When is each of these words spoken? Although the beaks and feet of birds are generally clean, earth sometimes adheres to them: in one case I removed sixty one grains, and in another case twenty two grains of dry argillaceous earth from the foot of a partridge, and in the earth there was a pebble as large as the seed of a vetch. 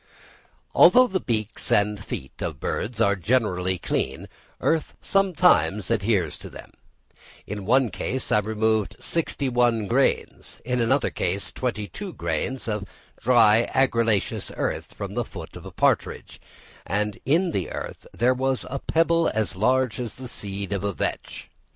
Although 0.73 1.05
the 1.05 1.19
beaks 1.19 1.71
and 1.71 2.03
feet 2.03 2.41
of 2.41 2.59
birds 2.59 2.99
are 2.99 3.15
generally 3.15 3.77
clean, 3.77 4.29
earth 4.59 4.95
sometimes 4.99 5.91
adheres 5.91 6.39
to 6.39 6.49
them: 6.49 6.71
in 7.45 7.65
one 7.67 7.91
case 7.91 8.31
I 8.31 8.39
removed 8.39 8.95
sixty 8.99 9.47
one 9.47 9.85
grains, 9.85 10.59
and 10.65 10.81
in 10.81 10.85
another 10.87 11.11
case 11.11 11.51
twenty 11.51 11.87
two 11.87 12.13
grains 12.13 12.67
of 12.67 12.85
dry 13.21 13.69
argillaceous 13.75 14.51
earth 14.57 14.91
from 14.95 15.13
the 15.13 15.23
foot 15.23 15.55
of 15.55 15.67
a 15.67 15.71
partridge, 15.71 16.41
and 16.83 17.19
in 17.23 17.51
the 17.51 17.69
earth 17.69 18.07
there 18.11 18.33
was 18.33 18.65
a 18.71 18.79
pebble 18.79 19.29
as 19.31 19.55
large 19.55 19.99
as 19.99 20.15
the 20.15 20.27
seed 20.27 20.73
of 20.73 20.83
a 20.83 20.93
vetch. 20.93 21.51